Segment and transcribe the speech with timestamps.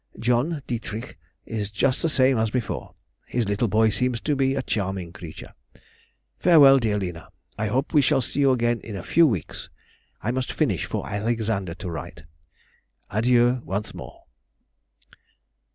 [0.17, 1.15] John [Dietrich]
[1.45, 2.95] is just the same as before,
[3.27, 5.53] his little boy seems to be a charming creature.
[6.39, 7.27] Farewell, dear Lina.
[7.55, 9.69] I hope we shall see you again in a few weeks.
[10.19, 12.23] I must finish for Alexander to write.
[13.11, 14.23] Adieu once more.